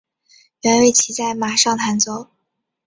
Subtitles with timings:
[0.63, 2.31] 原为骑在马上弹奏。